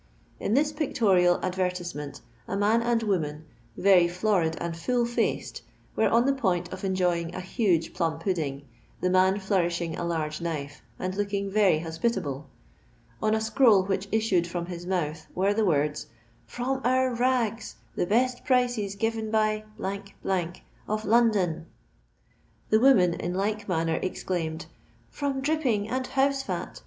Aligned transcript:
In 0.39 0.55
this 0.55 0.71
pictorial 0.71 1.39
advertisement 1.43 2.21
a 2.47 2.57
man 2.57 2.81
snd 2.81 3.03
woman, 3.03 3.45
very 3.77 4.07
florid 4.07 4.57
and 4.59 4.73
fnll 4.73 5.05
fnccd, 5.05 5.61
were 5.95 6.09
on 6.09 6.25
the 6.25 6.33
point 6.33 6.73
of 6.73 6.83
enjoying 6.83 7.35
n 7.35 7.41
huge 7.43 7.93
plum 7.93 8.17
pudding, 8.17 8.63
the 8.99 9.09
nan 9.09 9.37
flourishing 9.37 9.95
a 9.95 10.03
large 10.03 10.41
knife, 10.41 10.81
and 10.97 11.13
looking 11.15 11.51
very 11.51 11.77
hospitable. 11.81 12.49
On 13.21 13.35
a 13.35 13.39
scroll 13.39 13.83
which 13.83 14.07
issued 14.11 14.47
from 14.47 14.65
his 14.65 14.87
mouth 14.87 15.27
were 15.35 15.53
the 15.53 15.65
words:" 15.65 16.07
From 16.57 16.81
our 16.83 17.11
nigs 17.15 17.75
1 17.93 17.97
The 17.97 18.05
best 18.07 18.43
prices 18.43 18.95
given 18.95 19.29
by, 19.29 19.65
of 20.87 21.05
London." 21.05 21.67
The 22.71 22.79
woman 22.79 23.13
in 23.13 23.35
like 23.35 23.69
manner 23.69 23.99
exclaimed:" 24.01 24.65
From 25.11 25.41
dripping 25.41 25.87
and 25.89 26.07
house 26.07 26.43
fnt! 26.43 26.79